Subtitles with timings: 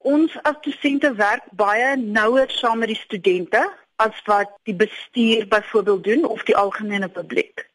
[0.00, 3.60] Ons as dosente werk baie nouer saam met die studente
[4.00, 7.66] as wat die bestuur byvoorbeeld doen of die algemene publiek.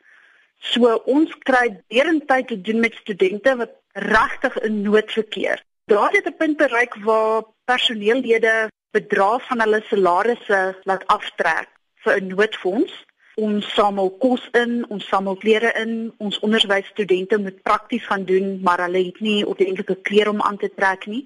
[0.57, 5.61] So ons kry derentyd te doen met studente wat regtig in nood verkeer.
[5.85, 11.69] Daar het 'n punt bereik waar personeellede bedrag van hulle salarisse laat aftrek
[12.03, 12.93] vir 'n noodfonds
[13.35, 18.85] ons samel kos in, ons samel klere in, ons onderwysstudente moet prakties gaan doen, maar
[18.85, 21.25] hulle het nie ordentlike klere om aan te trek nie.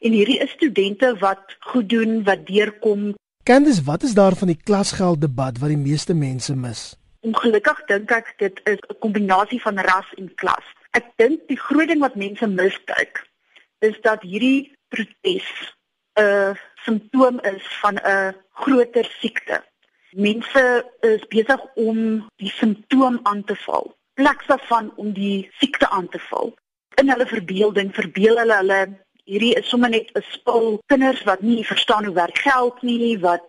[0.00, 3.12] En hierdie is studente wat goed doen, wat deurkom.
[3.44, 6.94] Candice, wat is daar van die klasgeld debat wat die meeste mense mis?
[7.20, 10.64] Ongelukkig dink ek dit is 'n kombinasie van ras en klas.
[10.96, 13.26] Ek dink die groot ding wat mense miskyk
[13.80, 15.48] is dat hierdie protes
[16.16, 19.62] 'n simptoom is van 'n groter siekte
[20.10, 21.98] Mense is besig om
[22.42, 23.92] die simptoom aan te val.
[24.18, 26.54] Plek daarvan om die siekte aan te val.
[26.98, 28.80] In hulle verbeelding verbeel hulle hulle
[29.30, 33.46] hierdie is sommer net 'n spul kinders wat nie verstaan hoe werk geld nie, wat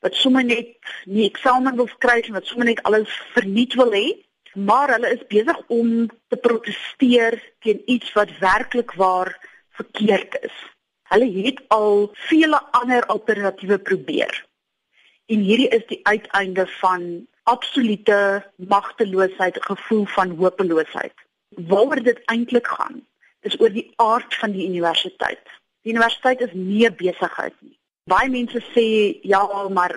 [0.00, 4.06] wat sommer net nie eksamen wil skryf en wat sommer net alles verniet wil hê.
[4.54, 9.32] Maar hulle is besig om te proteseer teen iets wat werklik waar
[9.70, 10.56] verkeerd is.
[11.08, 14.47] Hulle het al vele ander alternatiewe probeer.
[15.28, 17.02] En hierdie is die uiteinde van
[17.42, 18.18] absolute
[18.56, 21.12] magteloosheid, gevoel van hopeloosheid.
[21.48, 23.02] Waaroor dit eintlik gaan,
[23.40, 25.44] is oor die aard van die universiteit.
[25.84, 27.76] Die universiteit is nie besigheid nie.
[28.08, 28.86] Baie mense sê
[29.22, 29.94] ja, maar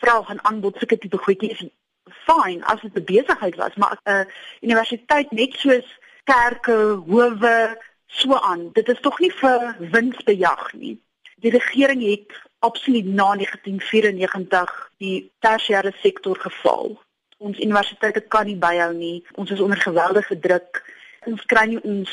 [0.00, 1.70] vraag en aanbod sulke tipe goedjies is
[2.24, 4.24] fyn as dit 'n besigheid was, maar 'n uh,
[4.60, 5.88] universiteit net soos
[6.24, 8.72] kerke, howe, so aan.
[8.72, 10.96] Dit is tog nie vir winsbejag nie.
[11.36, 12.32] Die regering het
[12.62, 16.94] absoluut na 1994 die tersiêre sektor geval.
[17.42, 19.24] Ons universiteite kan nie byhou nie.
[19.34, 20.82] Ons is onder geweldige druk.
[21.26, 22.12] Ons kry nie ons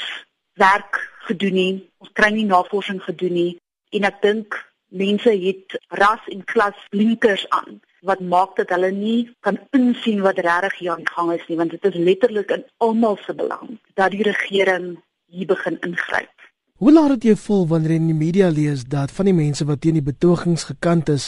[0.58, 1.74] werk gedoen nie.
[2.02, 3.52] Ons kry nie navorsing gedoen nie.
[3.94, 4.58] En ek dink
[4.90, 10.40] mense het ras en klas blinkers aan wat maak dat hulle nie kan insien wat
[10.40, 14.16] regtig hier aan gang is nie want dit is letterlik in almal se belang dat
[14.16, 14.96] die regering
[15.30, 16.39] hier begin ingryp.
[16.80, 19.66] Hoe laat dit jou voel wanneer jy in die media lees dat van die mense
[19.68, 21.26] wat teen die betogings gekant is,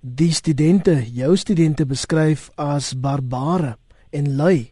[0.00, 3.74] die studente, jou studente beskryf as barbare
[4.16, 4.70] en lui?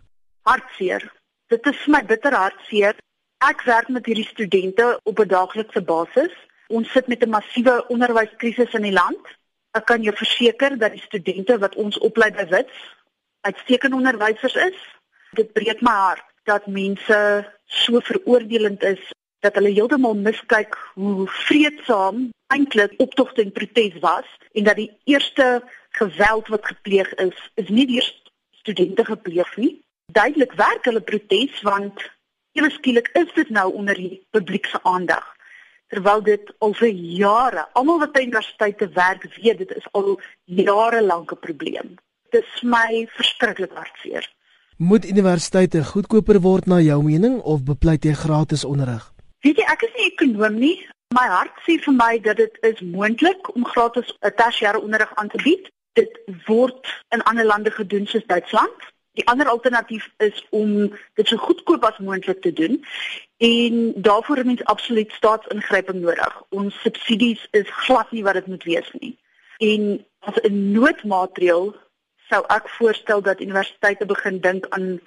[0.49, 1.05] Hartseer.
[1.53, 2.97] Dit is my bitter hartseer.
[3.45, 6.33] Ek werk met hierdie studente op 'n daaglikse basis.
[6.73, 9.21] Ons sit met 'n massiewe onderwyskrisis in die land.
[9.77, 12.79] Ek kan jou verseker dat die studente wat ons oplei by Wits
[13.41, 14.79] uitstekende onderwysers is.
[15.33, 19.12] Dit breek my hart dat mense so veroordelend is
[19.44, 25.62] dat hulle heeltemal miskyk hoe vreedsaam eintlik optogte en protes was en dat die eerste
[25.99, 28.09] geweld wat gepleeg is, is nie deur
[28.50, 29.72] studente gepleeg nie.
[30.12, 32.06] Duidelik werk hulle protes want
[32.56, 35.27] ewe skielik is dit nou onder die publiek se aandag.
[35.93, 41.03] Terwyl dit al vir jare, almal wat by universiteite werk, weet dit is al jare
[41.05, 41.94] lank 'n probleem.
[42.31, 44.25] Dit is my verskriklik hartseer.
[44.76, 49.13] Moet universiteite goedkoper word na jou mening of bepleit jy gratis onderrig?
[49.44, 50.77] Weet jy, ek is nie ekonom nie.
[51.12, 55.28] My hart sê vir my dat dit is moontlik om gratis 'n tersiêre onderrig aan
[55.28, 55.69] te bied.
[56.00, 56.16] Dit
[56.47, 56.81] word
[57.15, 58.88] in ander lande gedoen soos Duitsland.
[59.12, 62.81] Die ander alternatief is om dit so goedkoop as moontlik te doen
[63.37, 66.43] en daarvoor het mens absoluut staatsingryping nodig.
[66.49, 69.19] Ons subsidies is glad nie wat dit moet wees nie.
[69.59, 71.76] En as 'n noodmaatreël
[72.28, 75.00] sou ek voorstel dat universiteite begin dink aan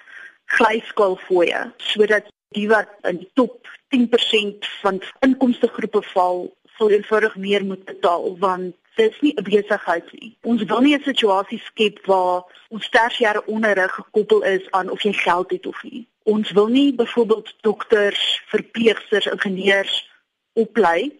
[0.46, 6.48] glyskaalfooie sodat die wat in die top 10% van inkomste groepe val,
[6.78, 10.38] sal eenvoudig meer moet betaal want dit is nie 'n besigheid nie.
[10.42, 15.14] Ons wil nie 'n situasie skep waar ons tersiêre onderrig gekoppel is aan of jy
[15.14, 16.08] geld het of nie.
[16.24, 20.10] Ons wil nie byvoorbeeld dokters, verpleegsters, ingenieurs
[20.54, 21.12] oplei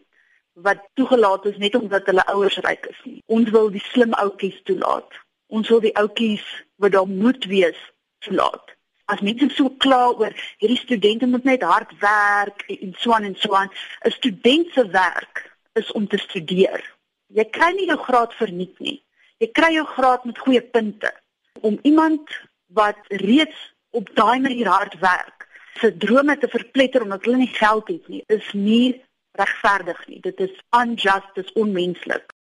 [0.54, 3.24] wat toegelaat is net omdat hulle ouers ryk is nie.
[3.26, 5.12] Ons wil die slim ouetjies toelaat.
[5.48, 7.78] Ons wil die ouetjies wat daar moet wees
[8.20, 8.77] toelaat
[9.08, 13.38] as mense so kla oor hierdie studente moet net hard werk en so aan en
[13.44, 13.72] so aan
[14.06, 15.44] 'n student se werk
[15.80, 16.84] is om te studeer.
[17.28, 19.00] Jy kry nie jou graad verniet nie.
[19.40, 21.12] Jy kry jou graad met goeie punte.
[21.62, 22.30] Om iemand
[22.68, 25.48] wat reeds op daai manier hard werk
[25.80, 30.20] se drome te verpletter omdat hulle nie geld het nie is nie regverdig nie.
[30.22, 32.34] Dit is unjust dit is onmenslik